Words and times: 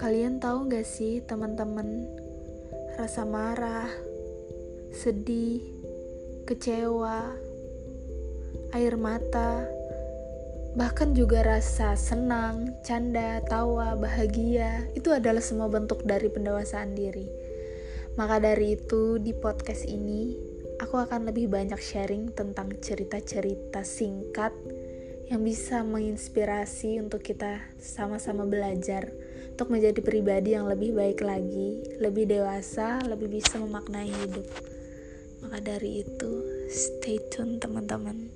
Kalian 0.00 0.40
tahu 0.40 0.72
gak 0.72 0.88
sih 0.88 1.20
teman-teman? 1.20 2.08
Rasa 2.96 3.28
marah, 3.28 3.92
sedih, 4.96 5.60
kecewa, 6.48 7.36
air 8.72 8.96
mata 8.96 9.68
Bahkan 10.72 11.12
juga 11.12 11.44
rasa 11.44 12.00
senang, 12.00 12.80
canda, 12.80 13.44
tawa, 13.44 13.92
bahagia 13.92 14.88
Itu 14.96 15.12
adalah 15.12 15.44
semua 15.44 15.68
bentuk 15.68 16.00
dari 16.08 16.32
pendewasaan 16.32 16.96
diri. 16.96 17.28
Maka 18.16 18.40
dari 18.40 18.80
itu 18.80 19.20
di 19.20 19.36
podcast 19.36 19.84
ini 19.84 20.32
Aku 20.80 20.96
akan 20.96 21.28
lebih 21.28 21.52
banyak 21.52 21.76
sharing 21.76 22.32
tentang 22.32 22.72
cerita-cerita 22.80 23.84
singkat 23.84 24.56
yang 25.28 25.44
bisa 25.44 25.84
menginspirasi 25.84 27.04
untuk 27.04 27.20
kita 27.20 27.60
sama-sama 27.76 28.48
belajar 28.48 29.12
untuk 29.60 29.76
menjadi 29.76 30.00
pribadi 30.00 30.56
yang 30.56 30.72
lebih 30.72 30.96
baik 30.96 31.20
lagi, 31.20 31.84
lebih 32.00 32.24
dewasa, 32.24 32.96
lebih 33.04 33.28
bisa 33.28 33.60
memaknai 33.60 34.08
hidup. 34.08 34.48
Maka 35.44 35.60
dari 35.60 36.00
itu, 36.00 36.32
stay 36.72 37.20
tune 37.28 37.60
teman-teman. 37.60 38.32